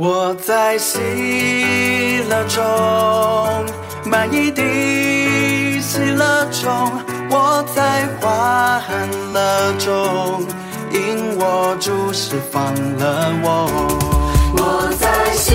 [0.00, 0.96] 我在喜
[2.28, 2.62] 乐中，
[4.04, 4.62] 满溢的
[5.80, 6.92] 喜乐中，
[7.28, 8.80] 我在欢
[9.32, 10.46] 乐中，
[10.92, 13.66] 因我主释放了我。
[14.56, 15.52] 我在喜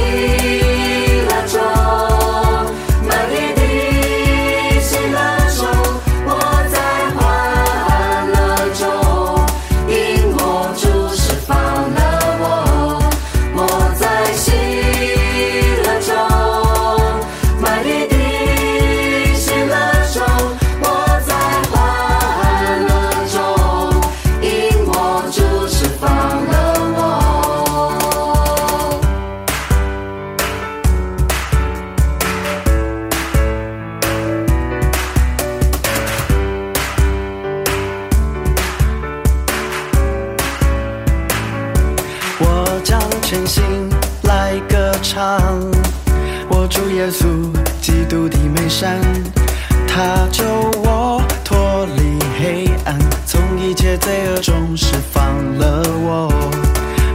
[49.88, 50.44] 他救
[50.84, 55.24] 我脱离黑暗，从一切罪恶中释放
[55.58, 56.34] 了我。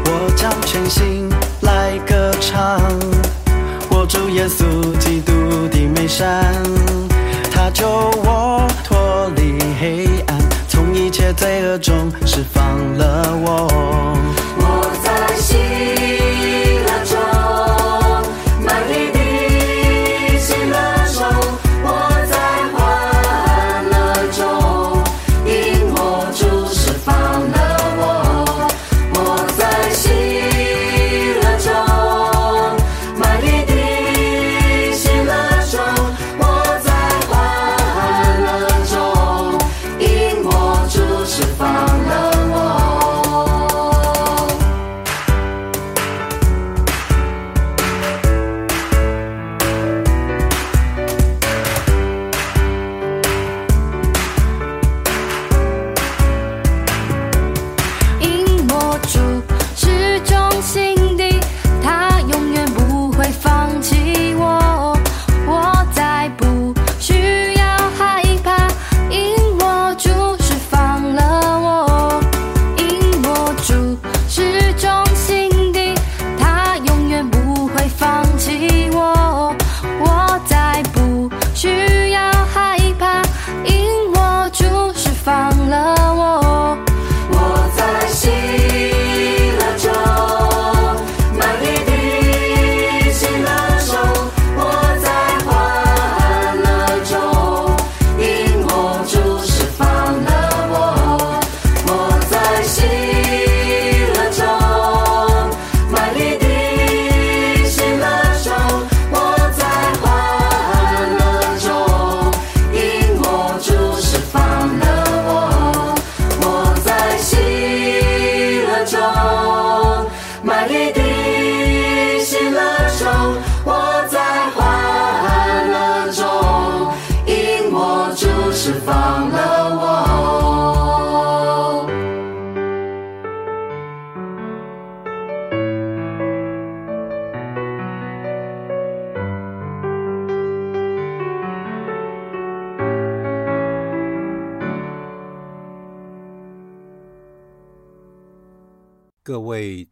[0.04, 1.28] 我将全心
[1.62, 2.80] 来歌唱，
[3.90, 5.32] 我主耶稣基督
[5.68, 6.54] 的美善。
[7.50, 14.16] 他救我脱离黑暗，从一切罪恶中释放了我。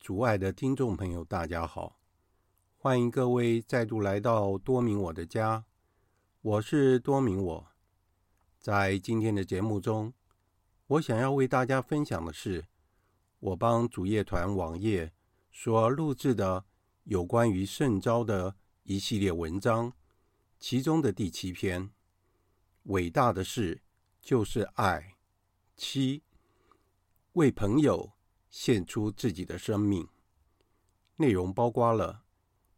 [0.06, 1.98] 主爱的听众朋友，大家好！
[2.76, 5.64] 欢迎各位再度来到多明我的家，
[6.42, 7.66] 我是多明我。
[8.60, 10.14] 在今天的节目中，
[10.86, 12.68] 我想要为大家分享的是，
[13.40, 15.12] 我帮主业团网页
[15.50, 16.64] 所录制的
[17.02, 19.92] 有关于圣招的一系列文章，
[20.60, 21.90] 其中的第七篇：
[22.84, 23.82] 伟大的事
[24.22, 25.16] 就是爱。
[25.76, 26.22] 七，
[27.32, 28.15] 为朋友。
[28.58, 30.08] 献出自己的生命，
[31.16, 32.24] 内容包括了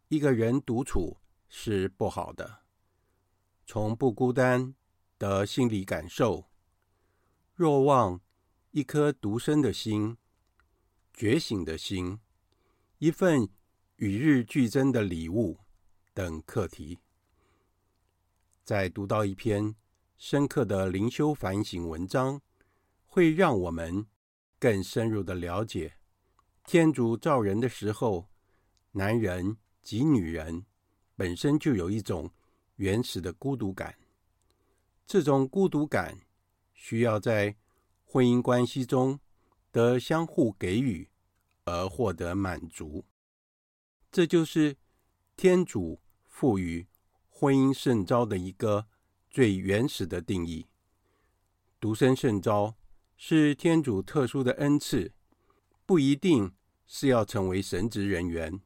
[0.08, 2.62] 一个人独处是不好的，
[3.64, 4.74] 从不孤单
[5.20, 6.50] 的心理感受，
[7.54, 8.20] 若望
[8.72, 10.16] 一颗独身的心，
[11.14, 12.18] 觉醒的心，
[12.98, 13.48] 一份
[13.96, 15.60] 与日俱增的礼物
[16.12, 16.98] 等课题。
[18.64, 19.76] 再读到一篇
[20.16, 22.42] 深刻的灵修反省文章，
[23.06, 24.04] 会让我们。
[24.58, 25.94] 更深入的了解，
[26.64, 28.28] 天主造人的时候，
[28.92, 30.66] 男人及女人
[31.14, 32.30] 本身就有一种
[32.76, 33.96] 原始的孤独感。
[35.06, 36.20] 这种孤独感
[36.74, 37.56] 需要在
[38.04, 39.18] 婚姻关系中
[39.70, 41.08] 得相互给予
[41.64, 43.04] 而获得满足。
[44.10, 44.76] 这就是
[45.36, 46.86] 天主赋予
[47.28, 48.86] 婚姻圣召的一个
[49.30, 50.66] 最原始的定义。
[51.78, 52.74] 独身圣召
[53.20, 55.12] 是天主特殊的恩赐，
[55.84, 56.54] 不一定
[56.86, 58.60] 是要成为神职人员，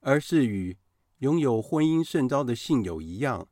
[0.00, 0.78] 而是与
[1.18, 3.46] 拥有婚姻圣召的信友一样，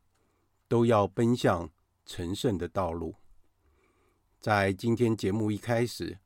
[0.68, 1.70] 都要奔向
[2.06, 3.16] 成圣的道路。
[4.40, 6.18] 在今天节目一开始，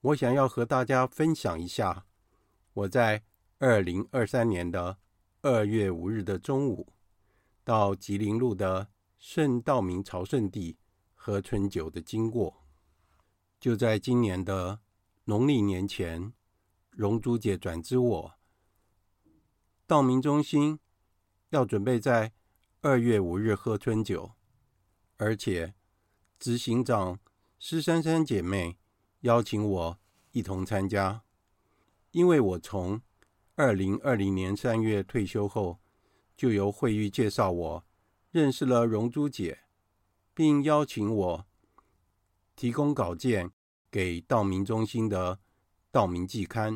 [0.00, 2.06] 我想要和大家分享一下
[2.72, 3.22] 我在
[3.58, 4.96] 二零二三年的
[5.42, 6.88] 二月五日的中午，
[7.62, 8.88] 到吉林路的
[9.18, 10.78] 圣道明朝圣地
[11.14, 12.65] 喝春酒的经过。
[13.66, 14.78] 就在今年的
[15.24, 16.32] 农历年前，
[16.90, 18.34] 荣珠姐转知我，
[19.88, 20.78] 道明中心
[21.48, 22.32] 要准备在
[22.80, 24.30] 二月五日喝春酒，
[25.16, 25.74] 而且
[26.38, 27.18] 执行长
[27.58, 28.78] 施珊珊姐妹
[29.22, 29.98] 邀请我
[30.30, 31.24] 一同参加，
[32.12, 33.02] 因为我从
[33.56, 35.80] 二零二零年三月退休后，
[36.36, 37.84] 就由惠玉介绍我
[38.30, 39.58] 认识了荣珠姐，
[40.32, 41.46] 并邀请我
[42.54, 43.50] 提供稿件
[43.96, 45.36] 给道明中心的
[45.90, 46.74] 《道明季刊》，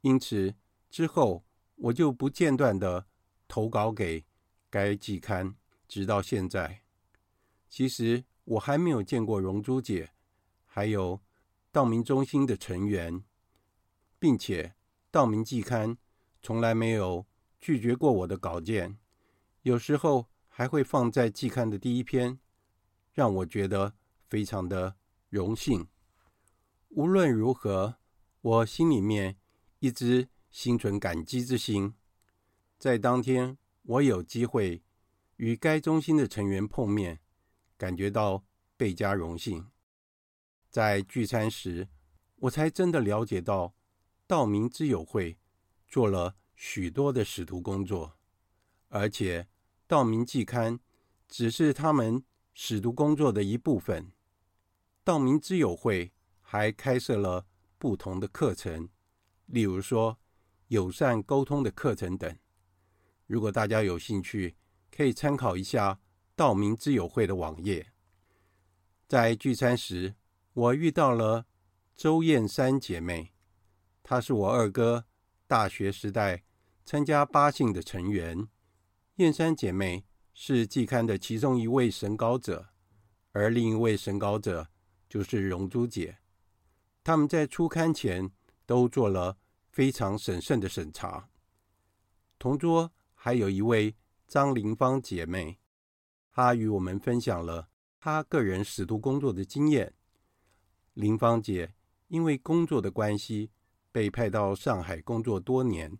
[0.00, 0.52] 因此
[0.90, 1.44] 之后
[1.76, 3.06] 我就不间断地
[3.46, 4.24] 投稿给
[4.68, 5.54] 该季刊，
[5.86, 6.82] 直到现在。
[7.68, 10.10] 其实我还没有见过荣珠姐，
[10.66, 11.22] 还有
[11.70, 13.22] 道明中心的成员，
[14.18, 14.74] 并且。
[15.12, 15.96] 道明季刊
[16.42, 17.24] 从来没有
[17.60, 18.98] 拒绝过我的稿件，
[19.62, 22.40] 有时候还会放在季刊的第一篇，
[23.12, 23.94] 让我觉得
[24.26, 24.96] 非常的
[25.30, 25.86] 荣幸。
[26.88, 27.96] 无论如何，
[28.40, 29.36] 我心里面
[29.78, 31.94] 一直心存感激之心。
[32.78, 34.82] 在当天，我有机会
[35.36, 37.20] 与该中心的成员碰面，
[37.76, 38.44] 感觉到
[38.76, 39.66] 倍加荣幸。
[40.70, 41.88] 在聚餐时，
[42.36, 43.74] 我才真的了解到。
[44.26, 45.38] 道明之友会
[45.86, 48.18] 做了许多的使徒工作，
[48.88, 49.48] 而且
[49.86, 50.78] 道明季刊
[51.26, 54.12] 只是他们使徒工作的一部分。
[55.02, 56.12] 道明之友会
[56.50, 57.44] 还开设了
[57.76, 58.88] 不同的课程，
[59.44, 60.18] 例如说
[60.68, 62.34] 友善沟通的课程等。
[63.26, 64.56] 如果大家有兴趣，
[64.90, 66.00] 可以参考一下
[66.34, 67.92] 道明之友会的网页。
[69.06, 70.14] 在聚餐时，
[70.54, 71.44] 我遇到了
[71.94, 73.34] 周燕山姐妹。
[74.02, 75.04] 她是我二哥
[75.46, 76.44] 大学时代
[76.86, 78.48] 参加八信的成员，
[79.16, 82.70] 燕山姐妹是季刊的其中一位审稿者，
[83.32, 84.70] 而另一位审稿者
[85.10, 86.16] 就是荣珠姐。
[87.08, 88.30] 他们在出刊前
[88.66, 89.38] 都做了
[89.70, 91.30] 非常审慎的审查。
[92.38, 93.96] 同桌还有一位
[94.26, 95.58] 张玲芳姐妹，
[96.30, 99.94] 她与我们分享了她个人使徒工作的经验。
[100.92, 101.72] 玲芳姐
[102.08, 103.50] 因为工作的关系，
[103.90, 105.98] 被派到上海工作多年，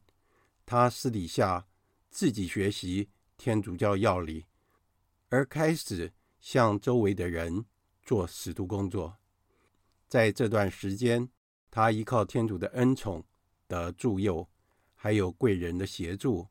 [0.67, 1.67] 她私底下
[2.11, 3.09] 自己学习
[3.39, 4.45] 天主教要理，
[5.31, 7.65] 而开始向周围的人
[8.03, 9.17] 做使徒工作。
[10.09, 11.29] 在这段时间，
[11.71, 13.25] 他依靠天主的恩宠
[13.69, 14.49] 的助佑，
[14.95, 16.49] 还有贵人的协助，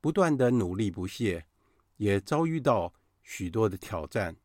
[0.00, 1.46] 不断的努力不懈，
[1.98, 2.92] 也遭遇到
[3.22, 4.36] 许多的挑战。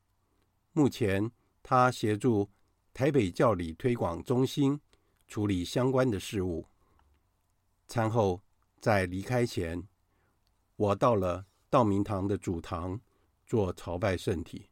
[0.74, 1.32] 目前，
[1.64, 2.50] 他协助
[2.94, 4.80] 台北教理推广中心。
[5.30, 6.66] 处理相关的事务。
[7.88, 8.42] 餐后，
[8.82, 9.88] 在离开前，
[10.76, 13.00] 我到了道明堂的主堂
[13.46, 14.72] 做朝拜圣体，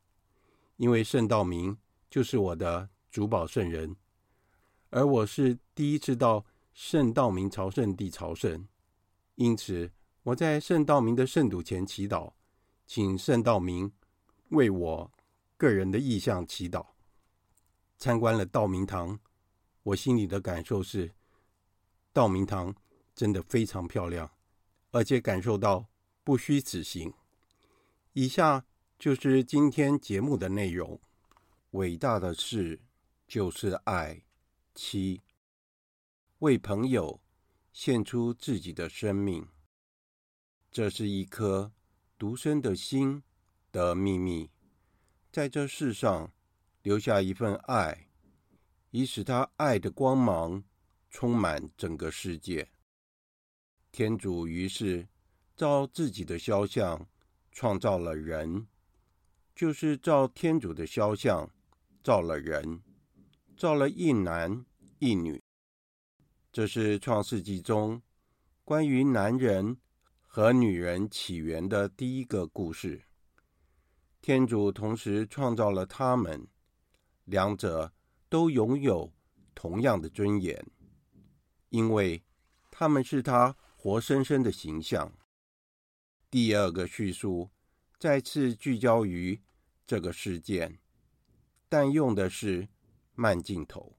[0.77, 1.77] 因为圣道明
[2.09, 3.95] 就是我的主保圣人，
[4.89, 8.67] 而我是第一次到圣道明朝圣地朝圣，
[9.35, 9.91] 因此
[10.23, 12.33] 我在圣道明的圣土前祈祷，
[12.85, 13.91] 请圣道明
[14.49, 15.11] 为我
[15.57, 16.85] 个人的意向祈祷。
[17.97, 19.19] 参观了道明堂。
[19.83, 21.13] 我心里的感受是，
[22.11, 22.75] 道明堂
[23.15, 24.29] 真的非常漂亮，
[24.91, 25.87] 而且感受到
[26.25, 27.13] 不虚此行。
[28.11, 28.65] 以下
[28.99, 30.99] 就是今天节目的内容：
[31.71, 32.81] 伟大的事
[33.27, 34.23] 就是爱，
[34.73, 35.21] 七，
[36.39, 37.21] 为朋友
[37.73, 39.47] 献出自己的生命，
[40.71, 41.73] 这是一颗
[42.17, 43.21] 独生的心
[43.71, 44.49] 的秘密，
[45.31, 46.31] 在这世上
[46.81, 48.05] 留下一份爱。
[48.91, 50.63] 以使他爱的光芒
[51.09, 52.71] 充满整个世界。
[53.91, 55.07] 天主于是
[55.57, 57.07] 照自己的肖像
[57.51, 58.65] 创造了人，
[59.53, 61.51] 就是照天主的肖像
[62.01, 62.81] 造了人，
[63.57, 64.65] 造了一男
[64.99, 65.43] 一女。
[66.51, 68.01] 这是创世纪中
[68.63, 69.77] 关于男人
[70.21, 73.03] 和女人起源的第一个故事。
[74.21, 76.47] 天主同时创造了他们，
[77.25, 77.91] 两者。
[78.29, 79.13] 都拥有
[79.55, 80.69] 同样的尊严，
[81.69, 82.25] 因为
[82.69, 85.13] 他们是他活生生的形象。
[86.29, 87.49] 第二个叙述
[87.97, 89.41] 再次聚焦于
[89.85, 90.79] 这个事件，
[91.69, 92.67] 但用的是
[93.19, 93.97] 慢镜头。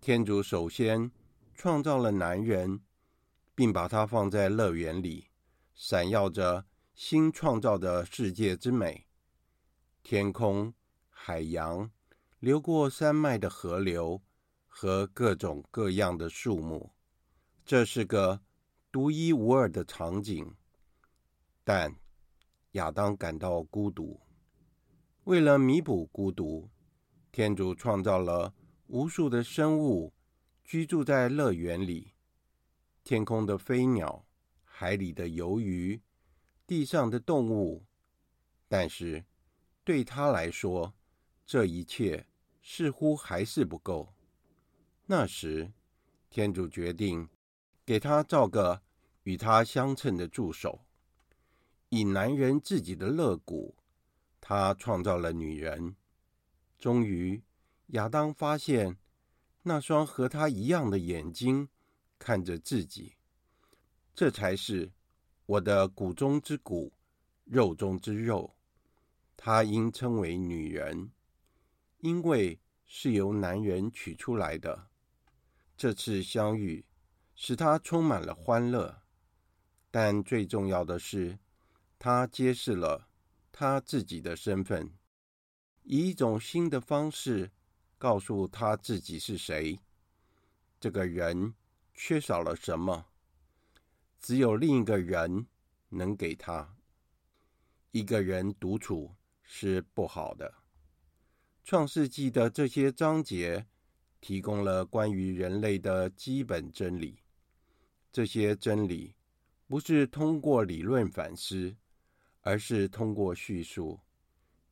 [0.00, 1.10] 天主首先
[1.54, 2.80] 创造了男人，
[3.54, 5.28] 并把他放在乐园里，
[5.74, 6.64] 闪耀着
[6.94, 9.06] 新创造的世界之美。
[10.02, 10.72] 天空、
[11.10, 11.90] 海洋、
[12.38, 14.22] 流过山脉的河流
[14.66, 16.90] 和各种各样的树木，
[17.66, 18.40] 这是个
[18.90, 20.54] 独一无二的场景。
[21.62, 21.94] 但
[22.72, 24.18] 亚当感到孤独。
[25.24, 26.68] 为了弥补孤独，
[27.34, 28.54] 天主创造了
[28.86, 30.12] 无数的生物
[30.62, 32.12] 居住在乐园里：
[33.02, 34.24] 天空的飞鸟、
[34.62, 36.00] 海里的游鱼、
[36.64, 37.84] 地上的动物。
[38.68, 39.24] 但是
[39.82, 40.94] 对他来说，
[41.44, 42.24] 这一切
[42.62, 44.14] 似乎还是不够。
[45.06, 45.72] 那时，
[46.30, 47.28] 天主决定
[47.84, 48.80] 给他造个
[49.24, 50.84] 与他相称的助手。
[51.88, 53.74] 以男人自己的肋骨，
[54.40, 55.96] 他创造了女人。
[56.78, 57.42] 终于，
[57.88, 58.98] 亚当发现
[59.62, 61.68] 那双和他一样的眼睛
[62.18, 63.16] 看着自己。
[64.14, 64.92] 这才是
[65.46, 66.92] 我的骨中之骨，
[67.44, 68.54] 肉中之肉。
[69.36, 71.10] 他应称为女人，
[71.98, 74.88] 因为是由男人取出来的。
[75.76, 76.84] 这次相遇
[77.34, 79.02] 使他充满了欢乐，
[79.90, 81.38] 但最重要的是。
[81.96, 83.08] 他揭示了
[83.50, 84.92] 他自己的身份，
[85.84, 87.50] 以一种新的方式
[87.96, 89.78] 告诉他自己是谁。
[90.78, 91.54] 这个人
[91.94, 93.06] 缺少了什么？
[94.18, 95.46] 只有另一个人
[95.88, 96.76] 能给他。
[97.92, 100.52] 一个人独处是不好的。
[101.62, 103.66] 创世纪的这些章节
[104.20, 107.20] 提供了关于人类的基本真理。
[108.12, 109.14] 这些真理
[109.66, 111.76] 不是通过理论反思。
[112.46, 113.98] 而是通过叙述，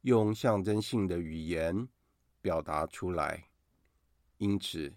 [0.02, 1.88] 用象征性的语言
[2.40, 3.48] 表达出来。
[4.38, 4.92] 因此，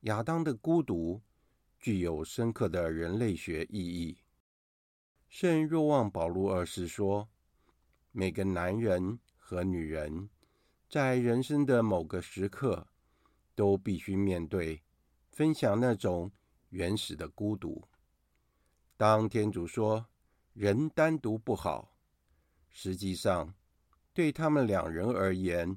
[0.00, 1.20] 亚当的孤独
[1.78, 4.18] 具有深刻的人类学意义。
[5.28, 7.28] 圣若望保禄二世说
[8.12, 10.30] ：“每个男人和女人
[10.88, 12.86] 在人生的某个时刻，
[13.56, 14.82] 都必须面对、
[15.30, 16.30] 分享那种
[16.68, 17.82] 原始的孤独。
[18.96, 20.06] 当天主说
[20.52, 21.90] 人单独不好。”
[22.70, 23.54] 实际上，
[24.14, 25.76] 对他们两人而言，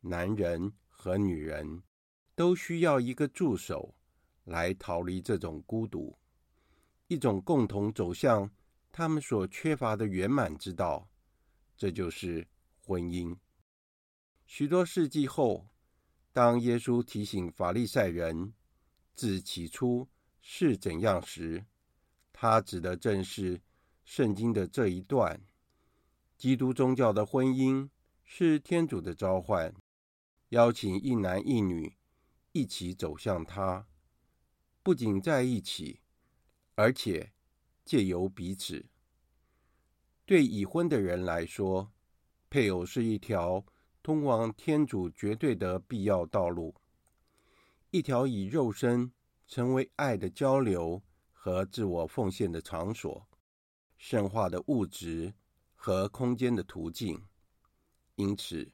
[0.00, 1.84] 男人和女人
[2.34, 3.94] 都需要一个助手
[4.42, 6.18] 来逃离这种孤独，
[7.06, 8.50] 一种共同走向
[8.90, 11.08] 他们所缺乏的圆满之道。
[11.76, 12.48] 这就是
[12.84, 13.36] 婚姻。
[14.44, 15.68] 许多世纪后，
[16.32, 18.52] 当耶稣提醒法利赛人
[19.14, 20.08] 自起初
[20.40, 21.64] 是怎样时，
[22.32, 23.60] 他指的正是
[24.04, 25.40] 圣经的这一段。
[26.38, 27.90] 基督宗教的婚姻
[28.22, 29.74] 是天主的召唤，
[30.50, 31.96] 邀请一男一女
[32.52, 33.88] 一起走向他，
[34.84, 35.98] 不仅在一起，
[36.76, 37.32] 而且
[37.84, 38.86] 借由彼此。
[40.24, 41.90] 对已婚的人来说，
[42.48, 43.66] 配偶是一条
[44.00, 46.76] 通往天主绝对的必要道路，
[47.90, 49.10] 一条以肉身
[49.48, 51.02] 成为爱的交流
[51.32, 53.26] 和自我奉献的场所，
[53.96, 55.34] 圣化的物质。
[55.80, 57.22] 和空间的途径，
[58.16, 58.72] 因此，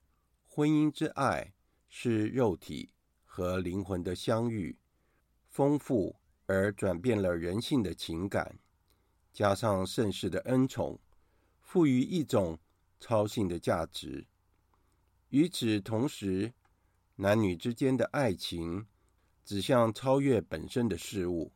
[0.49, 1.53] 婚姻之爱
[1.87, 2.95] 是肉体
[3.27, 4.79] 和灵魂的相遇，
[5.51, 8.59] 丰富而转变了人性的情感，
[9.35, 10.99] 加上圣世的恩宠，
[11.61, 12.59] 赋予一种
[12.99, 14.27] 超性的价值。
[15.29, 16.55] 与此同时，
[17.17, 18.87] 男女之间的爱情
[19.45, 21.53] 指向超越本身的事物，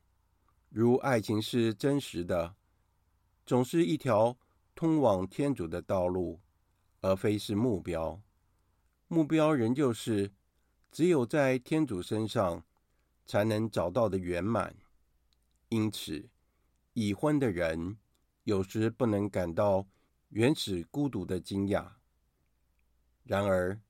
[0.69, 2.55] 如爱情是真实的，
[3.47, 4.37] 总是一条。
[4.79, 6.39] 通往天主的道路，
[7.01, 8.23] 而非是目标。
[9.09, 10.31] 目标仍旧是
[10.93, 12.63] 只有在天主身上
[13.27, 14.77] 才能找到的圆满。
[15.71, 16.29] 因此，
[16.93, 17.99] 已婚的人
[18.45, 19.89] 有时不能感到
[20.29, 21.95] 原始孤独的惊讶。
[23.25, 23.81] 然而，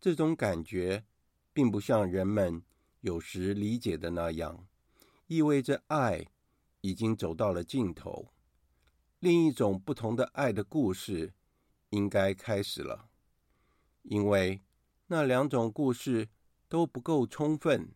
[0.00, 1.04] 这种感觉
[1.52, 2.62] 并不像人们
[3.02, 4.66] 有时理解的那样，
[5.26, 6.26] 意味着爱
[6.80, 8.32] 已经走到了尽头。
[9.20, 11.34] 另一种不同的爱的故事
[11.90, 13.08] 应该开始了，
[14.02, 14.62] 因为
[15.08, 16.28] 那两种故事
[16.68, 17.90] 都不够充分。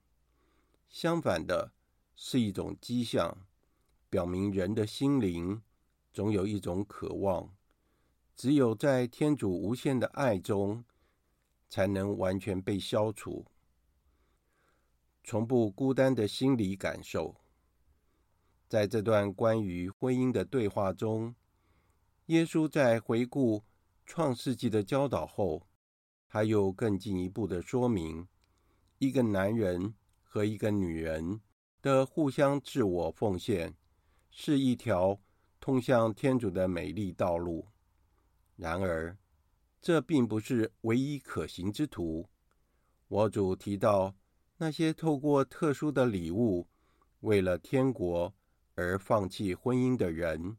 [0.89, 1.73] 相反的，
[2.17, 3.47] 是一种迹象，
[4.11, 5.63] 表明人的心灵
[6.13, 7.55] 总有一种渴望，
[8.35, 10.85] 只有在天主无限的爱中，
[11.69, 13.47] 才能完全被消除。
[15.23, 17.37] 从不孤单的心理感受，
[18.73, 21.35] 在这段关于婚姻的对话中，
[22.29, 23.63] 耶稣在回顾
[24.07, 25.69] 创世纪的教导后，
[26.27, 28.27] 还有更进一步的说明：
[28.97, 31.43] 一个男人和一个女人
[31.83, 33.77] 的互相自我奉献，
[34.31, 35.21] 是一条
[35.61, 37.69] 通向天主的美丽道路。
[38.57, 39.19] 然而，
[39.83, 42.27] 这并不是唯一可行之途。
[43.09, 44.15] 我主提到
[44.57, 46.67] 那些透过特殊的礼物，
[47.21, 48.35] 为了天国
[48.75, 50.57] 而放弃婚姻的人，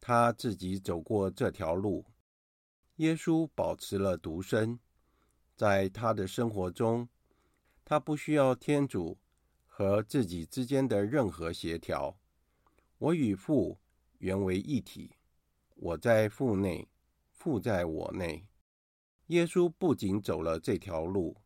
[0.00, 2.04] 他自己走过这条路。
[2.96, 4.78] 耶稣保持了独身。
[5.56, 7.06] 在他的生活中，
[7.84, 9.18] 他不需要天主
[9.66, 12.18] 和自己之间的任何协调。
[12.96, 13.78] 我与父
[14.18, 15.16] 原为一体，
[15.74, 16.88] 我在父内，
[17.30, 18.46] 父在我内。
[19.26, 21.36] 耶稣不仅走了这条路，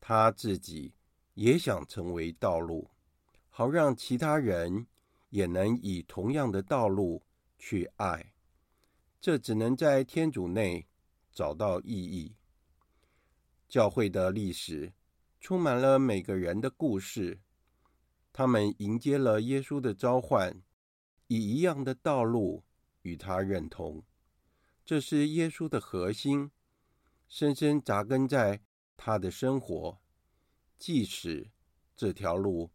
[0.00, 0.94] 他自己
[1.34, 2.90] 也想成为道路，
[3.50, 4.86] 好让其他人
[5.30, 7.22] 也能以同样的道路
[7.58, 8.32] 去爱。
[9.20, 10.86] 这只能在天主内
[11.32, 12.36] 找到意义。
[13.68, 14.92] 教会的历史
[15.40, 17.40] 充满了每个人的故事，
[18.32, 20.62] 他们迎接了耶稣的召唤，
[21.28, 22.64] 以一样的道路
[23.02, 24.02] 与他认同。
[24.84, 26.50] 这是耶稣的核心，
[27.28, 28.60] 深深扎根在
[28.96, 29.98] 他的生活。
[30.78, 31.50] 即使
[31.94, 32.70] 这条路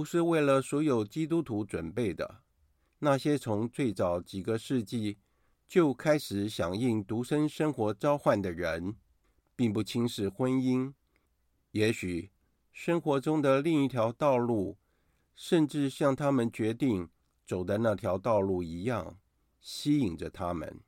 [0.00, 2.40] 不是为了所有基督徒准备的，
[3.00, 5.18] 那些从最早几个世纪
[5.68, 8.96] 就开始响应独身生活召唤的人。
[9.54, 10.94] 并不轻视婚姻，
[11.72, 12.30] 也许
[12.72, 14.78] 生活中的另一条道路，
[15.34, 17.10] 甚至像他们决定
[17.46, 19.18] 走的那条道路一样，
[19.60, 20.80] 吸引着他们。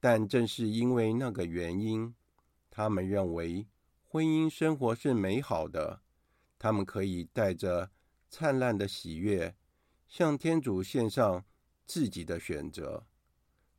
[0.00, 2.12] 但正是因为那个原因，
[2.68, 3.68] 他们认为
[4.02, 6.02] 婚姻生活是美好的，
[6.64, 7.90] 他们可以带着
[8.30, 9.54] 灿烂的喜悦，
[10.08, 11.44] 向天主献上
[11.84, 13.04] 自己的选择。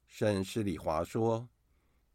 [0.05, 1.49] 圣施礼华说：“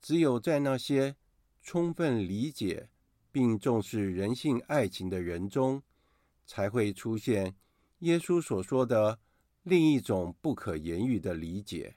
[0.01, 1.17] 只有在那些……”
[1.61, 2.89] 充分理解
[3.33, 5.83] 并重视人性爱情的人中，
[6.47, 7.57] 才会出现
[7.99, 9.19] 耶稣所说的
[9.65, 11.97] 另一种不可言喻的理解。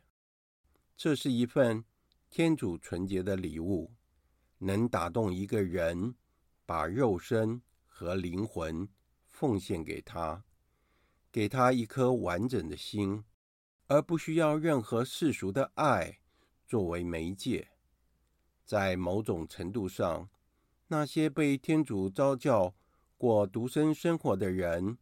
[0.98, 1.86] 这是一份
[2.32, 3.94] 天主纯洁的礼物，
[4.58, 6.16] 能打动一个人，
[6.66, 7.62] 把肉身
[7.96, 8.90] 和灵魂
[9.30, 10.44] 奉献给他，
[11.32, 13.24] 给他一颗完整的心，
[13.86, 16.18] 而不需要任何世俗的爱
[16.66, 17.70] 作为媒介。
[18.66, 20.28] 在某种程度上，
[20.88, 22.74] 那些被天主召叫
[23.16, 24.98] 过独身生活的人，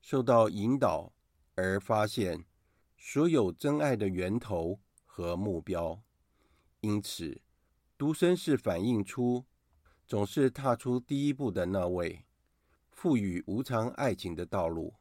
[0.00, 1.12] 受到引导
[1.56, 2.46] 而发现
[2.96, 6.00] 所有真爱的源头和目标。
[6.80, 7.42] 因此，
[7.98, 9.44] 独身是反映出
[10.10, 12.24] 总是踏出第一步的那位，
[12.90, 14.96] 赋予无偿爱情的道路。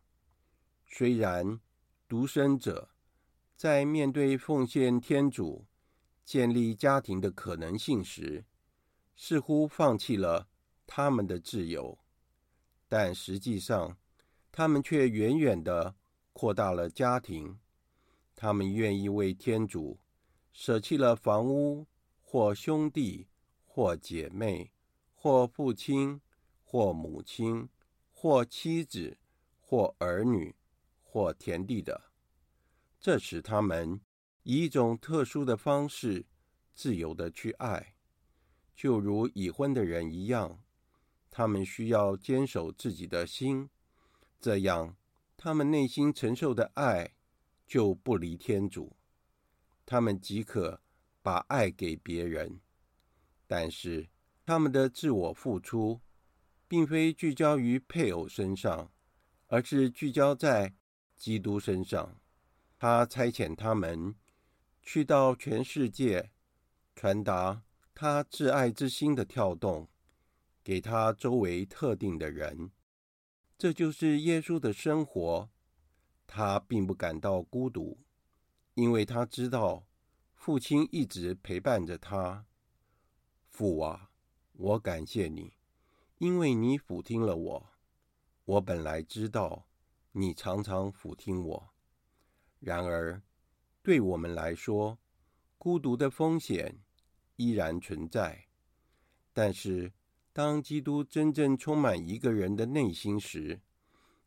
[0.85, 1.59] 虽然
[2.07, 2.91] 独身者
[3.55, 5.65] 在面对奉献天主，
[6.23, 8.45] 建立家庭的可能性时，
[9.15, 10.47] 似乎放弃了
[10.85, 11.97] 他们的自由，
[12.87, 13.97] 但实际上，
[14.51, 15.95] 他们却远远地
[16.33, 17.57] 扩大了家庭。
[18.35, 19.99] 他们愿意为天主
[20.53, 21.87] 舍弃了房屋，
[22.21, 23.27] 或兄弟，
[23.65, 24.71] 或姐妹，
[25.21, 26.21] 或父亲，
[26.63, 27.67] 或母亲，
[28.13, 29.17] 或妻子，
[29.59, 30.55] 或儿女，
[31.03, 32.09] 或田地的。
[33.01, 33.99] 这使他们。
[34.43, 36.25] 以一种特殊的方式，
[36.73, 37.93] 自由地去爱，
[38.73, 40.63] 就如已婚的人一样。
[41.29, 43.69] 他们需要坚守自己的心，
[44.39, 44.95] 这样
[45.35, 47.13] 他们内心承受的爱
[47.67, 48.95] 就不离天主。
[49.85, 50.81] 他们即可
[51.21, 52.61] 把爱给别人，
[53.45, 54.07] 但是
[54.49, 56.01] 他们的自我付出，
[56.67, 58.91] 并非聚焦于配偶身上，
[59.45, 60.73] 而是聚焦在
[61.15, 62.19] 基督身上。
[62.79, 64.15] 他差遣他们。
[64.81, 66.31] 去到全世界，
[66.95, 67.61] 传达
[67.93, 69.87] 他挚爱之心的跳动，
[70.63, 72.71] 给他周围特定的人。
[73.55, 75.47] 这就是耶稣的生活。
[76.25, 77.99] 他并不感到孤独，
[78.73, 79.85] 因为他知道
[80.33, 82.47] 父亲一直陪伴着他。
[83.51, 84.08] 父啊，
[84.61, 85.53] 我感谢你，
[86.17, 87.69] 因为你俯听了我。
[88.43, 89.65] 我本来知道
[90.11, 91.69] 你常常俯听我，
[92.59, 93.21] 然而。
[93.81, 94.99] 对我们来说，
[95.57, 96.77] 孤独的风险
[97.37, 98.47] 依然存在。
[99.31, 99.93] 但是，
[100.33, 103.61] 当基督真正充满一个人的内心时，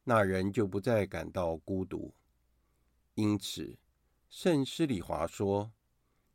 [0.04, 2.14] 那人就不再感到孤独。
[3.14, 3.76] 因此，
[4.30, 5.72] 圣施礼华说：“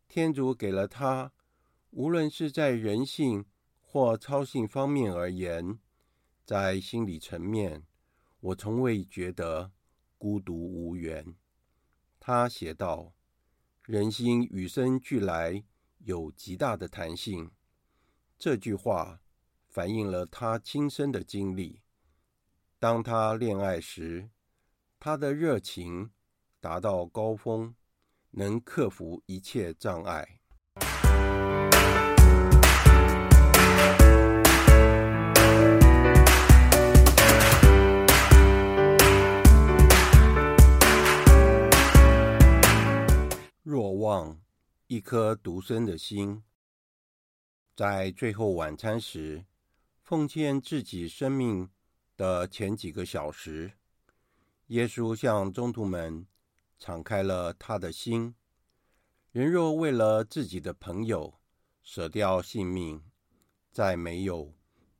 [0.08, 1.34] 天主给了他，
[1.90, 3.44] 无论是在人性
[3.90, 5.80] 或超性方面而言，
[6.44, 7.86] 在心理层面，
[8.42, 9.72] 我从未觉得
[10.18, 11.34] 孤独无援。
[12.20, 13.14] 他写道
[13.88, 15.64] ：“人心与生俱来
[16.00, 17.50] 有极大的弹性。”
[18.38, 19.22] 这句话
[19.70, 21.82] 反映了他亲身的经历。
[22.78, 24.30] 当他恋爱时，
[25.00, 26.12] 他的热情
[26.60, 27.74] 达到高峰，
[28.32, 30.37] 能克服一切障碍。
[43.70, 44.40] 若望
[44.88, 46.42] 一颗独身的心，
[47.76, 49.44] 在最后晚餐时，
[50.02, 51.70] 奉献自己生命
[52.16, 53.74] 的前几个小时，
[54.68, 56.26] 耶稣向宗徒们
[56.80, 58.34] 敞开了他的心。
[59.34, 61.38] 人若为了自己的朋友
[61.84, 63.04] 舍掉性命，
[63.74, 64.54] 再没有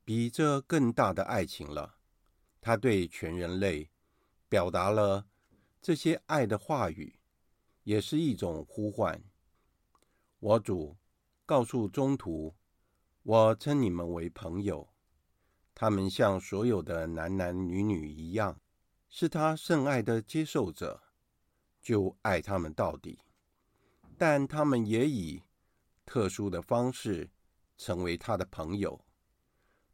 [0.04, 1.94] 比这更大的爱情了。
[2.60, 3.88] 他对全人类
[4.46, 5.26] 表达了
[5.80, 7.17] 这些爱的话语。
[7.88, 9.18] 也是一种呼唤。
[10.40, 10.94] 我主
[11.46, 12.54] 告诉宗徒
[13.24, 14.86] ：“我称你们为朋友。”
[15.74, 18.60] 他们像所有的男男女女一样，
[19.08, 21.02] 是他圣爱的接受者，
[21.80, 23.20] 就爱他们到底。
[24.18, 25.42] 但他们也以
[26.04, 27.30] 特殊的方式
[27.78, 29.02] 成为他的朋友。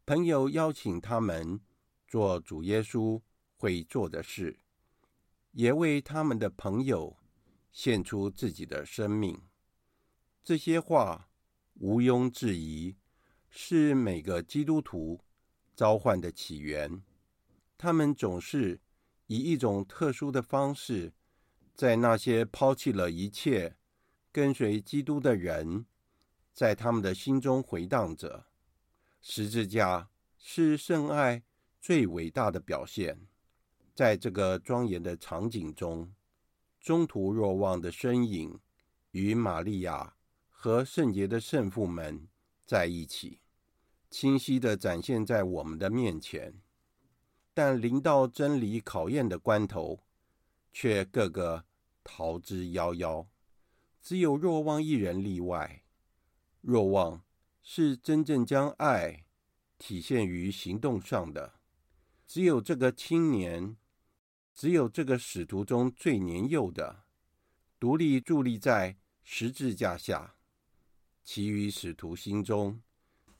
[0.05, 1.61] 朋友邀请他们
[2.05, 3.21] 做主耶稣
[3.55, 4.59] 会做的事，
[5.53, 7.15] 也为他们的朋友。
[7.75, 9.37] 献出自己的生命，
[10.41, 11.27] 这些话
[11.73, 12.95] 毋庸置疑，
[13.49, 15.19] 是每个基督徒
[15.75, 17.03] 召唤的起源。
[17.77, 18.79] 他们总是
[19.27, 21.11] 以一种特殊的方式，
[21.75, 23.75] 在那些抛弃了一切
[24.31, 25.85] 跟随基督的人，
[26.53, 28.45] 在他们的心中回荡着。
[29.19, 31.43] 十字架是圣爱
[31.81, 33.27] 最伟大的表现。
[33.93, 36.13] 在这个庄严的场景中。
[36.85, 38.59] 中途若望的身影
[39.09, 40.15] 与玛利亚
[40.51, 42.27] 和圣洁的圣父们
[42.63, 43.39] 在一起，
[44.11, 46.61] 清晰地展现在我们的面前。
[47.55, 50.01] 但临到真理考验的关头，
[50.71, 51.65] 却个个
[52.03, 53.25] 逃之夭夭。
[53.99, 55.81] 只有若望一人例外。
[56.61, 57.23] 若望
[57.63, 59.25] 是真正将爱
[59.79, 61.53] 体现于行动上的。
[62.27, 63.75] 只有这个青年。
[64.55, 67.03] 只有这个使徒中最年幼的，
[67.77, 70.35] 独立伫立在十字架下，
[71.25, 72.81] 其余使徒心中，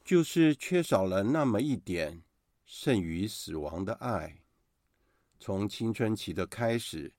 [0.04, 2.22] 就是缺少了那么一点
[2.66, 4.42] 胜于死亡的爱。
[5.40, 7.14] 从青春期的开始，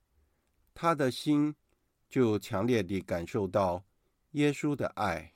[0.75, 1.57] 他的心
[2.07, 3.83] 就强烈地感受到
[4.33, 5.33] 耶稣的爱。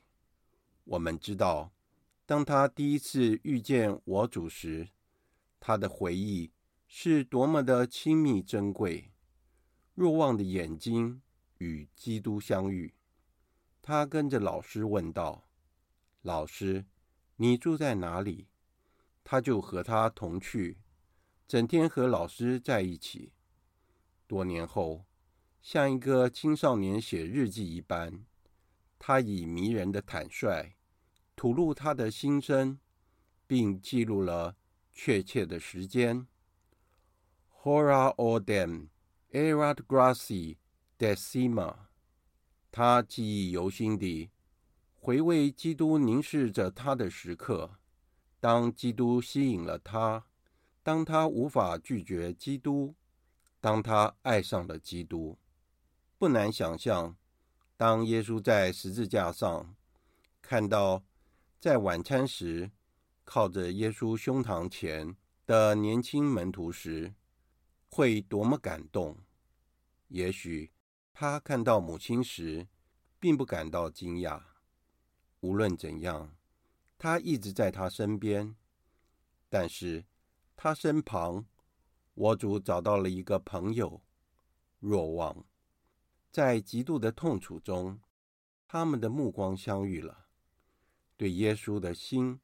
[0.84, 1.72] 我们知道，
[2.26, 4.90] 当他第一次遇见我主时，
[5.58, 6.50] 他的回忆。
[6.92, 9.12] 是多么的亲密珍贵！
[9.94, 11.22] 若望的眼睛
[11.58, 12.92] 与基督相遇，
[13.80, 15.46] 他跟着老师问道
[16.22, 16.84] ：“老师，
[17.36, 18.48] 你住在哪里？”
[19.22, 20.78] 他就和他同去，
[21.46, 23.32] 整天和老师在一起。
[24.26, 25.06] 多年后，
[25.62, 28.24] 像一个青少年写日记一般，
[28.98, 30.74] 他以迷人的坦率
[31.36, 32.80] 吐露他的心声，
[33.46, 34.56] 并记录了
[34.90, 36.26] 确切的时间。
[37.62, 38.88] Hora ordem
[39.34, 40.56] erat Gratiae
[40.98, 41.74] decima。
[42.72, 44.30] 他记忆犹新地
[44.98, 47.72] 回味基督凝视着他的时刻。
[48.40, 50.24] 当基督吸引了他，
[50.82, 52.94] 当他无法拒绝基督，
[53.60, 55.36] 当他爱上了基督，
[56.16, 57.14] 不难想象，
[57.76, 59.74] 当耶稣在十字架上
[60.40, 61.04] 看到
[61.58, 62.70] 在晚餐时
[63.22, 67.12] 靠着耶稣胸膛前的年轻门徒时，
[67.90, 69.18] 会多么感动！
[70.08, 70.70] 也许
[71.12, 72.68] 他看到母亲时，
[73.18, 74.42] 并不感到惊讶。
[75.40, 76.36] 无论怎样，
[76.96, 78.54] 他一直在他身边。
[79.48, 80.06] 但是，
[80.54, 81.46] 他身旁，
[82.14, 84.00] 我主找到了一个朋友，
[84.78, 85.44] 若望。
[86.30, 88.00] 在极度的痛楚中，
[88.68, 90.28] 他们的目光相遇了。
[91.16, 92.40] 对耶稣的心，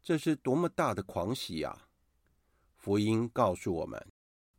[0.00, 1.88] 这是多么大的狂喜啊！
[2.76, 4.12] 福音告诉我们。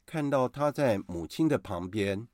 [0.08, 2.30] 看到他在母亲的旁边，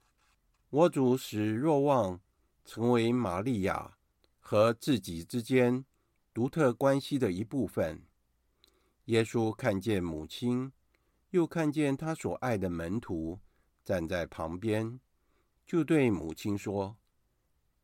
[0.69, 2.21] 我主使若望
[2.63, 3.97] 成为玛利亚
[4.39, 5.83] 和自己之间
[6.36, 8.03] 独特关系的一部分。
[9.05, 10.71] 耶稣看见母亲，
[11.31, 13.39] 又看见他所爱的门徒
[13.83, 14.99] 站在旁边，
[15.65, 16.95] 就对母亲说：“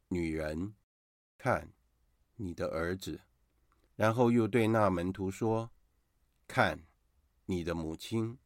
[0.09, 0.75] 女人，
[1.35, 1.73] 看
[2.35, 3.21] 你的儿子。”
[3.97, 5.71] 然后又对那门徒说
[6.47, 6.85] ：“看
[7.47, 8.37] 你的母亲。”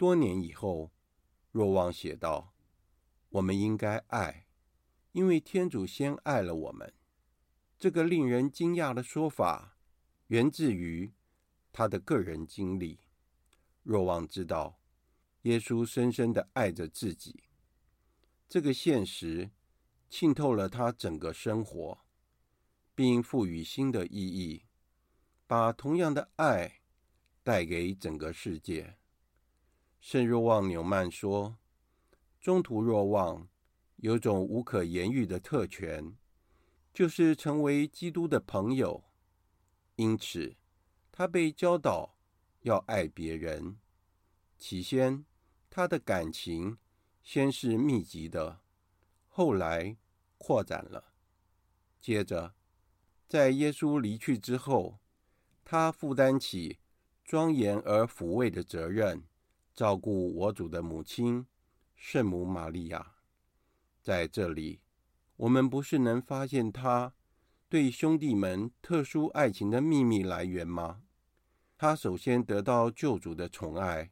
[0.00, 0.90] 多年以后，
[1.50, 2.54] 若望写道
[3.28, 4.46] ：“我们应该爱，
[5.12, 6.94] 因为天主先爱了我们。”
[7.78, 9.76] 这个令人惊讶的说法
[10.28, 11.12] 源自于
[11.70, 13.00] 他的个人经历。
[13.82, 14.80] 若望知道，
[15.42, 17.44] 耶稣深深的爱着自己，
[18.48, 19.50] 这个现实
[20.08, 21.98] 浸透了他整个生活，
[22.94, 24.64] 并赋予新的意义，
[25.46, 26.80] 把同样的爱
[27.42, 28.96] 带给整个世界。
[30.00, 31.58] 圣若望纽曼说
[32.40, 33.48] ：“中途若望
[33.96, 36.16] 有种无可言喻的特权。”
[36.92, 39.04] 就是成为基督的朋友，
[39.94, 40.56] 因此
[41.12, 42.18] 他被教导
[42.62, 43.78] 要爱别人。
[44.58, 45.24] 起先，
[45.70, 46.78] 他的感情
[47.22, 48.60] 先是密集的，
[49.28, 49.96] 后来
[50.36, 51.12] 扩展了。
[52.00, 52.54] 接着，
[53.28, 54.98] 在耶稣离去之后，
[55.64, 56.80] 他负担起
[57.24, 59.22] 庄严而抚慰的责任，
[59.74, 61.46] 照顾我主的母亲
[61.94, 63.14] 圣母玛利亚。
[64.00, 64.80] 在这里。
[65.36, 67.14] 我们不是能发现他
[67.66, 71.00] 对兄弟们特殊爱情的秘密来源吗？
[71.78, 74.10] 他首先得到救主的宠爱，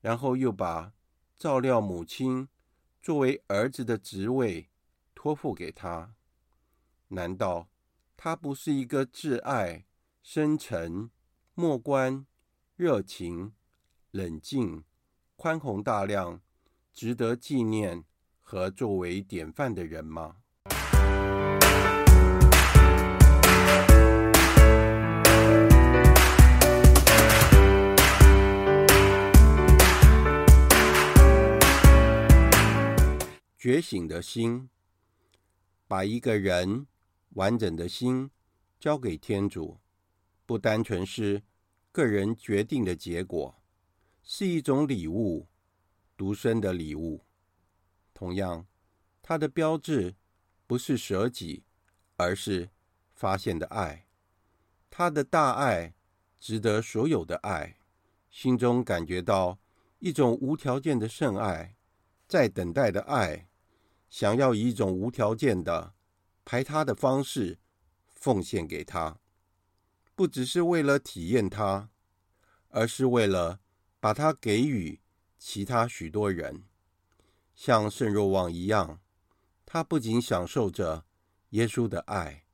[0.00, 0.92] 然后又把
[1.36, 2.46] 照料母亲
[3.00, 4.70] 作为儿子的职位
[5.16, 6.14] 托付给他。
[7.08, 7.68] 难道
[8.16, 9.86] 他不是一个挚爱、
[10.22, 11.10] 深沉、
[11.54, 12.24] 默观、
[12.76, 13.52] 热情、
[14.12, 14.84] 冷静、
[15.36, 16.42] 宽宏大量、
[16.92, 18.04] 值得纪念
[18.42, 20.36] 和作为典范的人吗？
[33.56, 34.68] 觉醒的心，
[35.88, 36.86] 把一个人
[37.30, 38.30] 完整的心
[38.78, 39.80] 交给天主，
[40.44, 41.42] 不单纯是
[41.90, 43.61] 个人决定的结果，
[44.22, 45.48] 是一种礼物，
[46.16, 47.24] 独生的礼物。
[48.14, 48.66] 同样，
[49.20, 50.14] 它的标志
[50.66, 51.64] 不是舍己，
[52.16, 52.70] 而是
[53.14, 54.06] 发现的爱。
[54.88, 55.94] 他的大爱
[56.38, 57.78] 值得所有的爱，
[58.30, 59.58] 心中感觉到
[59.98, 61.76] 一种无条件的圣爱，
[62.28, 63.48] 在等待的爱。
[64.10, 65.94] 想要以一种无条件的
[66.44, 67.58] 排他的方式
[68.10, 69.18] 奉献给他，
[70.14, 71.88] 不只是为了体验他，
[72.68, 73.60] 而是为了
[74.02, 74.98] 把他给予
[75.38, 76.64] 其他许多人。
[77.54, 79.00] 像圣若望一样，
[79.64, 81.06] 他不仅享受着
[81.50, 82.44] 耶稣的爱，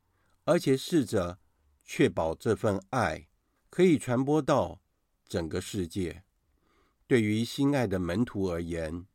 [0.44, 1.38] 而且试着
[1.86, 3.28] 确保这份爱
[3.70, 4.82] 可以传播到
[5.26, 6.22] 整个世界。
[7.06, 9.06] 对于心爱的门徒而言，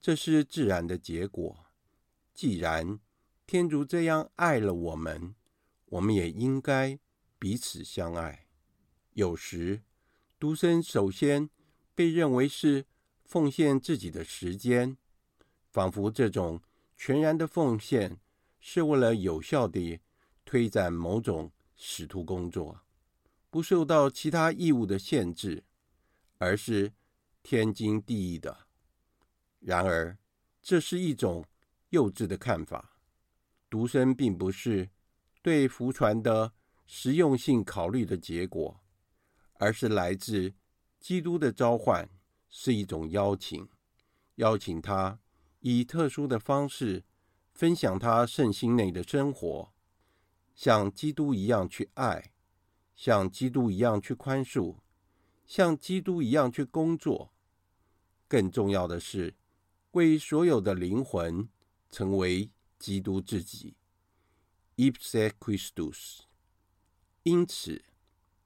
[0.00, 1.66] 这是自然的结果。
[2.32, 2.98] 既然
[3.46, 5.34] 天主这样爱了我们，
[5.84, 6.98] 我们也应该
[7.38, 8.46] 彼此相爱。
[9.12, 9.82] 有时，
[10.38, 11.50] 独生首先
[11.94, 12.86] 被认为是
[13.24, 14.96] 奉献自己的时间，
[15.70, 16.60] 仿佛这种
[16.96, 18.18] 全然的奉献
[18.60, 20.00] 是为了有效地
[20.44, 22.80] 推展某种使徒工作，
[23.50, 25.64] 不受到其他义务的限制，
[26.38, 26.92] 而是
[27.42, 28.66] 天经地义的。
[29.60, 30.18] 然而，
[30.60, 31.44] 这是一种。
[31.92, 32.96] 幼稚的看法，
[33.68, 34.88] 独身并不是
[35.42, 36.54] 对福传的
[36.86, 38.80] 实用性考虑的结果，
[39.58, 40.54] 而是来自
[41.02, 42.08] 基督的召唤，
[42.48, 43.68] 是一种邀请，
[44.36, 45.18] 邀请他
[45.58, 47.04] 以特殊的方式
[47.52, 49.72] 分享他圣心内的生活，
[50.54, 52.32] 像基督一样去爱，
[52.94, 54.76] 像基督一样去宽恕，
[55.44, 57.32] 像基督一样去工作。
[58.28, 59.34] 更重要的是，
[59.90, 61.48] 为所有的灵魂。
[61.94, 63.76] 成为基督自己
[64.76, 66.20] ，ipse Christus。
[67.22, 67.84] 因此，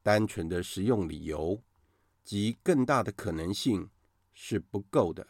[0.02, 1.62] 单纯的实用理由
[2.26, 3.88] 及更大的可能性
[4.34, 5.24] 是不够的。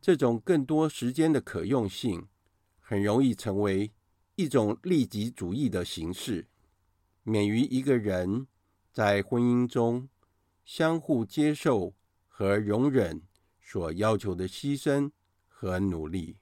[0.00, 2.28] 这种更多时间的可用性，
[2.78, 3.92] 很容易成为
[4.36, 6.46] 一种利己主义的形式，
[7.24, 8.46] 免于一个人
[8.92, 10.08] 在婚姻中
[10.64, 11.94] 相互接受
[12.28, 13.22] 和容忍
[13.60, 15.10] 所要求的牺牲
[15.48, 16.38] 和努力。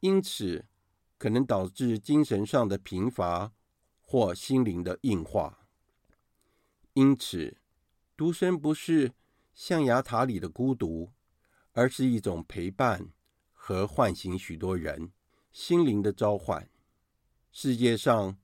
[0.00, 0.64] 因此，
[1.18, 3.52] 可能导致精神上的贫乏
[4.00, 5.66] 或心灵的硬化。
[6.94, 7.58] 因此，
[8.16, 9.12] 独身不是
[9.54, 11.12] 象牙塔里的孤独，
[11.72, 13.10] 而是一种陪伴
[13.52, 15.12] 和唤醒许多人
[15.52, 16.70] 心灵的召唤。
[17.52, 18.38] 世界上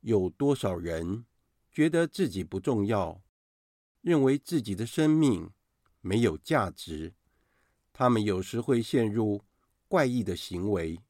[0.00, 1.24] 有多少人
[1.72, 3.22] 觉得自己不重要，
[4.02, 5.50] 认为自己的生命
[6.02, 7.14] 没有价值？
[7.94, 9.42] 他们有时会陷入
[9.88, 11.00] 怪异的行为，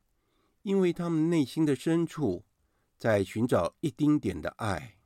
[0.62, 2.44] 因为他们内心的深处
[2.96, 4.98] 在寻找一丁点的爱。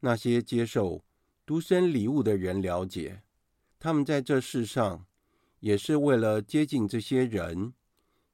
[0.00, 1.04] 那些接受
[1.44, 3.22] 独身礼物的人了解，
[3.78, 5.06] 他们在这世上
[5.58, 7.74] 也是为了接近这些人，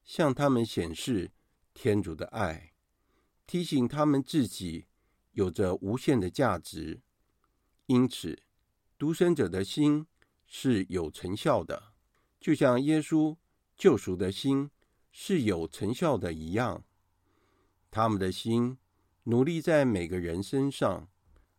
[0.04, 1.30] 向他们显示
[1.72, 2.72] 天主的爱，
[3.46, 4.86] 提醒他们自己
[5.32, 7.00] 有着无限的价值。
[7.86, 8.42] 因此，
[8.98, 10.06] 独生者的心
[10.46, 11.94] 是有成效的，
[12.38, 13.36] 就像耶稣
[13.76, 14.70] 救赎的心
[15.10, 16.84] 是有成效的一样。
[17.90, 18.76] 他们的心
[19.24, 21.08] 努力在每个人身上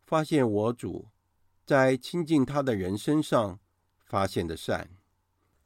[0.06, 1.08] 发现我主
[1.70, 3.60] 在亲近他的人身上
[4.04, 4.90] 发现的善，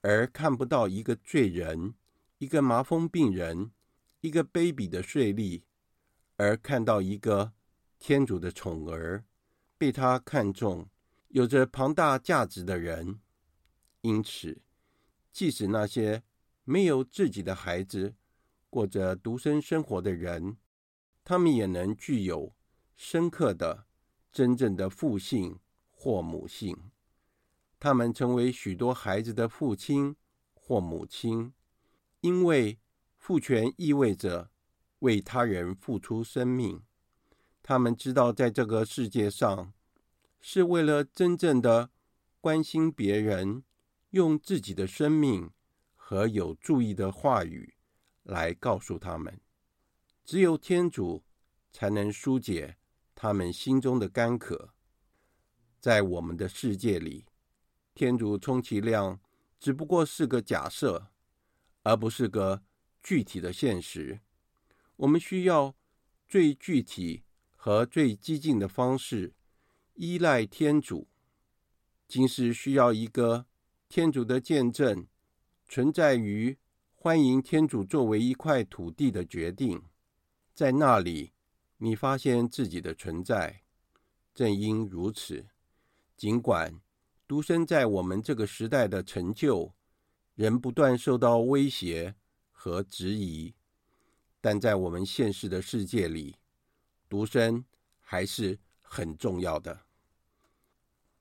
[0.03, 1.95] 而看不到一个罪人、
[2.37, 3.71] 一个麻风病人、
[4.21, 5.63] 一个卑鄙的税吏，
[6.37, 7.55] 而看到一个
[7.99, 9.25] 天主的宠儿。
[9.79, 10.87] 被他看中，
[11.29, 13.21] 有着庞大价值的人，
[14.03, 14.61] 因此，
[15.33, 16.23] 即使那些
[16.65, 18.15] 没有自己的孩子，
[18.69, 20.59] 过着独身生活的人，
[21.25, 22.55] 他们也能具有
[22.95, 23.87] 深刻的、
[24.31, 25.59] 真正的父性
[26.05, 26.77] 或母性。
[27.81, 30.15] 他们成为许多孩子的父亲
[30.53, 31.55] 或母亲，
[32.21, 32.79] 因为
[33.17, 34.51] 父权意味着
[34.99, 36.83] 为他人付出生命。
[37.63, 39.73] 他们知道，在这个世界上，
[40.43, 41.89] 是为了真正的
[42.39, 43.65] 关心别人，
[44.11, 45.51] 用自己的生命
[45.97, 47.77] 和有注意的话语
[48.25, 49.41] 来告诉他们。
[50.23, 51.25] 只有天主
[51.73, 52.77] 才能纾解
[53.15, 54.74] 他们心中的干渴。
[55.85, 57.27] 在我们的世界里，
[57.95, 59.21] 天主充其量
[59.61, 61.09] 只不过是个假设，
[61.83, 62.63] 而不是个
[63.03, 64.21] 具体的现实。
[64.97, 65.75] 我们需要
[66.27, 67.25] 最具体。
[67.55, 69.33] 和最激进的方式
[69.95, 71.09] 依赖天主，
[72.07, 73.47] 今世需要一个
[73.89, 75.07] 天主的见证，
[75.67, 76.59] 存在于
[76.95, 79.83] 欢迎天主作为一块土地的决定，
[80.55, 81.33] 在那里
[81.79, 83.63] 你发现自己的存在。
[84.35, 85.47] 正因如此，
[86.17, 86.81] 尽管
[87.27, 89.75] 独身在我们这个时代的成就
[90.35, 92.15] 仍不断受到威胁
[92.51, 93.55] 和质疑，
[94.41, 96.37] 但在我们现实的世界里。
[97.07, 97.65] 独身
[98.01, 99.83] 还是很重要的，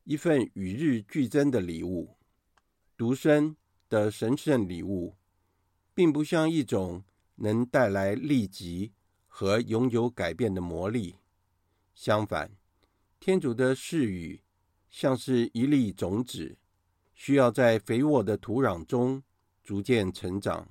[0.06, 2.17] 一份与日俱增的礼物。
[2.97, 3.56] 独身
[3.89, 5.15] 的神圣礼物，
[5.93, 7.03] 并不像一种
[7.36, 8.93] 能带来立即
[9.27, 11.17] 和永久改变的魔力。
[11.93, 12.51] 相反，
[13.19, 14.41] 天主的誓语
[14.93, 16.56] 像是一粒种子，
[17.15, 19.23] 需要在肥沃的土壤中
[19.63, 20.69] 逐渐成长。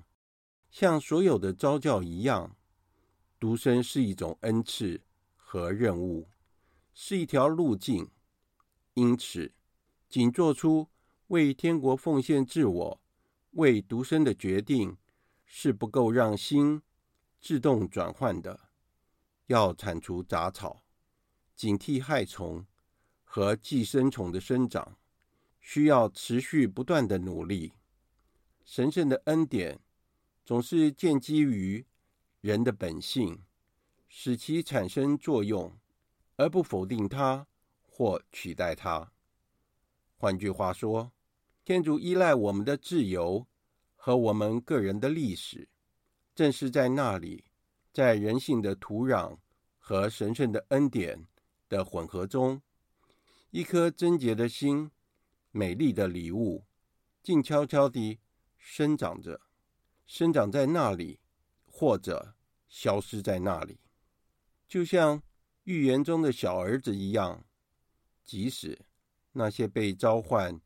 [0.70, 2.56] 像所有的招教一样。
[3.40, 5.00] 独身是一种恩赐
[5.34, 6.28] 和任务，
[6.94, 8.08] 是一条路径。
[8.94, 9.52] 因此，
[10.08, 10.86] 仅做出
[11.26, 13.00] 为天国奉献自我、
[13.50, 14.96] 为独身的决定
[15.44, 16.80] 是不够让心
[17.40, 18.60] 自动转换的。
[19.46, 20.84] 要铲除杂草、
[21.56, 22.64] 警惕害虫
[23.34, 24.98] 和寄生虫的生长，
[25.58, 27.72] 需要持续不断的努力。
[28.62, 29.80] 神圣的恩典
[30.44, 31.86] 总是建基于。
[32.42, 33.40] 人的本性，
[34.06, 35.78] 使其产生作用，
[36.36, 37.46] 而不否定它
[37.80, 39.10] 或取代它。
[40.18, 41.10] 换句话说，
[41.64, 43.46] 天主依赖我们的自由
[43.94, 45.66] 和我们个人的历史，
[46.34, 47.44] 正是在那里，
[47.94, 49.38] 在人性的土壤
[49.78, 51.26] 和神圣的恩典
[51.70, 52.60] 的混合中，
[53.52, 54.90] 一颗贞洁的心、
[55.50, 56.64] 美丽的礼物，
[57.22, 58.18] 静悄悄地
[58.58, 59.40] 生长着，
[60.04, 61.20] 生长在那里。
[61.74, 62.36] 或者
[62.68, 63.80] 消失在那里，
[64.68, 65.22] 就像
[65.64, 67.44] 寓言中的小儿子一样。
[68.22, 68.84] 即使
[69.32, 70.60] 那些被召唤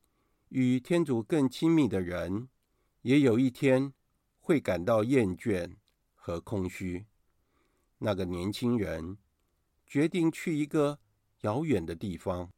[0.49, 2.49] 与天主更亲密的人，
[3.03, 3.95] 也有一天
[4.41, 5.77] 会感到厌倦
[6.13, 7.07] 和空虚。
[7.99, 9.17] 那个年轻人
[9.87, 10.99] 决定去一个
[11.43, 12.53] 遥远的地方，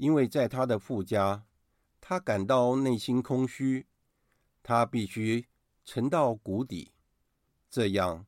[0.00, 1.44] 因为在他的父家，
[2.00, 3.86] 他感到内心空虚，
[4.62, 5.46] 他必须
[5.84, 6.92] 沉到谷底。
[7.68, 8.24] 这样，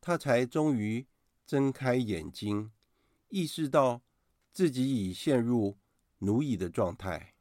[0.00, 1.06] 他才终于
[1.46, 2.72] 睁开眼睛，
[3.28, 4.02] 意识到
[4.52, 5.78] 自己已陷入
[6.18, 7.36] 奴役的状态。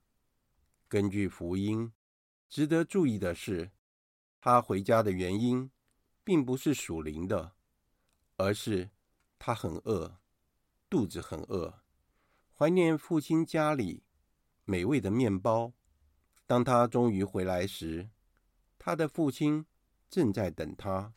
[0.88, 1.92] 根据福音，
[2.48, 3.72] 值得注意的是，
[4.40, 5.72] 他回家的原因
[6.24, 7.54] 并不是属灵的，
[8.38, 8.92] 而是
[9.40, 10.20] 他很饿，
[10.88, 11.81] 肚子很饿，
[12.62, 14.04] 怀念父亲家里
[14.66, 15.74] 美味的面包。
[16.46, 18.12] 当他终于回来时，
[18.78, 19.66] 他的父亲
[20.12, 21.12] 正在等他。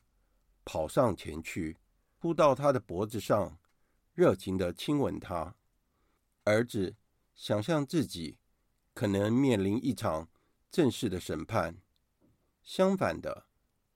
[0.64, 1.76] 跑上前去，
[2.16, 3.58] 扑到他的脖子上，
[4.14, 5.54] 热情的亲吻他。
[6.44, 6.96] 儿子
[7.34, 8.38] 想象自己
[8.94, 10.30] 可能面临一场
[10.70, 11.76] 正式的审判，
[12.62, 13.44] 相反的，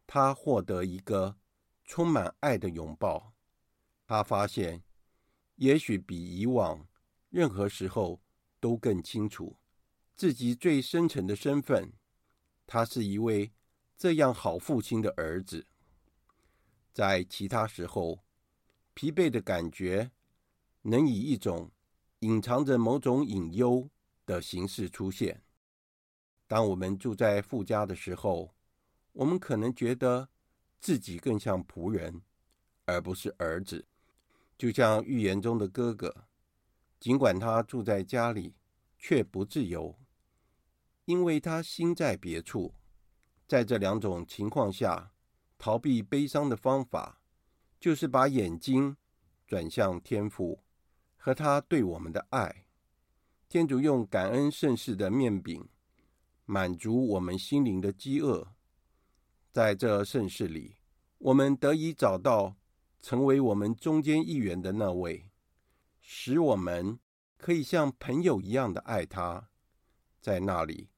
[0.07, 1.39] 他获得一个
[1.87, 3.33] 充满爱的拥抱。
[4.07, 4.83] 他发现，
[5.55, 6.87] 也许比以往
[7.31, 8.21] 任何时候
[8.59, 9.57] 都更清楚
[10.17, 11.93] 自己最深层的身份，
[12.67, 13.53] 他是一位
[13.97, 15.67] 这样好父亲的儿子。
[16.93, 18.25] 在其他时候，
[18.95, 20.11] 疲惫的感觉
[20.83, 21.71] 能以一种
[22.21, 23.89] 隐藏着某种隐忧
[24.27, 25.43] 的形式出现。
[26.49, 28.55] 当我们住在父家的时候，
[29.13, 30.29] 我们可能觉得
[30.81, 32.23] 自己更像仆人，
[32.87, 33.87] 而不是儿子。
[34.57, 36.28] 就像寓言中的哥哥，
[36.99, 38.55] 尽管他住在家里，
[38.99, 39.99] 却不自由，
[41.05, 42.75] 因为他心在别处。
[43.47, 45.13] 在这两种情况下，
[45.57, 47.21] 逃避悲伤的方法，
[47.81, 48.97] 就是把眼睛
[49.47, 50.63] 转向天父
[51.17, 52.67] 和他对我们的爱。
[53.49, 55.69] 天主用感恩盛世的面饼，
[56.45, 58.55] 满足我们心灵的饥饿。
[59.51, 60.77] 在这盛世里，
[61.19, 62.57] 我们得以找到。
[63.01, 65.31] 成为我们中间一员的那位，
[66.11, 66.99] 使我们
[67.37, 69.51] 可以像朋友一样的爱他。
[70.23, 70.89] 在那里，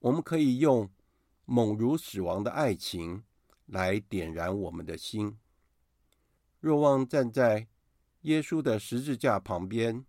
[0.00, 0.90] 我们可以用
[1.44, 3.22] 猛如死亡的爱情
[3.66, 5.38] 来点燃我们的心。
[6.58, 7.68] 若望站在
[8.22, 10.04] 耶稣的十字架旁边，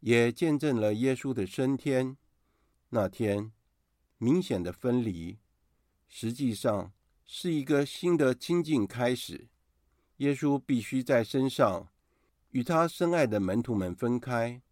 [0.00, 2.16] 也见证了耶稣的升天。
[2.88, 3.52] 那天
[4.18, 5.38] 明显的分离，
[6.08, 6.92] 实际上
[7.24, 9.46] 是一个新的亲近开始。
[10.16, 11.88] 耶稣必须在身上
[12.56, 14.62] 与他深爱的门徒们分开，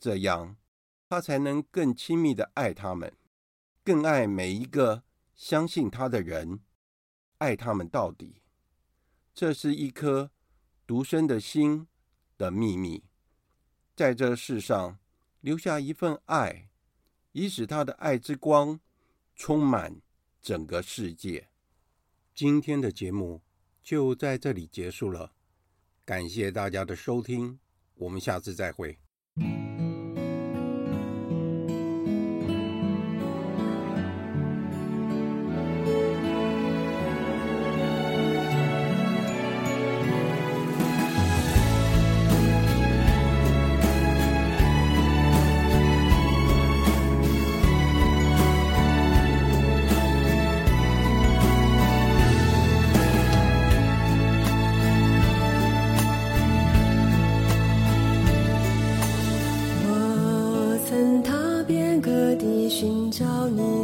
[0.00, 0.56] 这样
[1.10, 3.12] 他才能更亲密地爱他们，
[3.84, 5.02] 更爱每一个
[5.34, 6.60] 相信他的人，
[7.36, 8.40] 爱他们到底。
[9.34, 10.30] 这是一颗
[10.86, 11.86] 独生的心
[12.38, 13.04] 的秘密，
[13.94, 14.98] 在这世上
[15.42, 16.70] 留下一份爱，
[17.32, 18.80] 以使他的爱之光
[19.36, 20.00] 充满
[20.40, 21.50] 整个世界。
[22.34, 23.42] 今天的节目。
[23.82, 25.34] 就在这里结束了，
[26.04, 27.58] 感谢大家的收听，
[27.94, 28.98] 我们下次再会。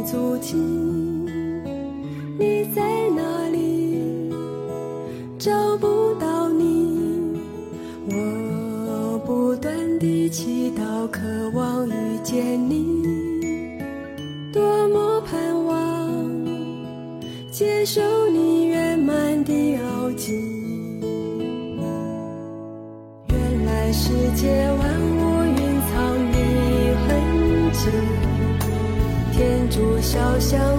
[0.09, 0.88] 足迹。
[30.39, 30.78] 像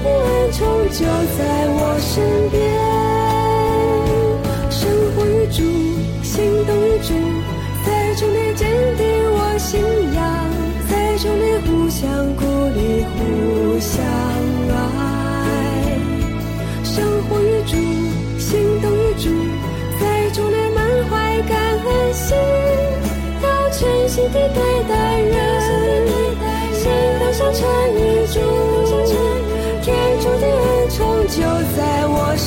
[0.00, 2.53] 的恩宠就在我身边。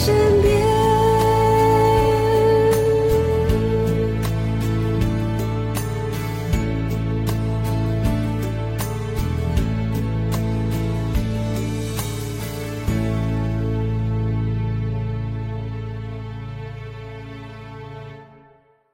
[0.08, 0.47] should